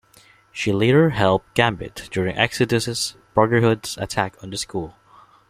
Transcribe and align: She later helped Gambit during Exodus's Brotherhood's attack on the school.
She 0.51 0.71
later 0.71 1.11
helped 1.11 1.53
Gambit 1.53 2.09
during 2.11 2.35
Exodus's 2.35 3.15
Brotherhood's 3.35 3.99
attack 3.99 4.35
on 4.41 4.49
the 4.49 4.57
school. 4.57 4.95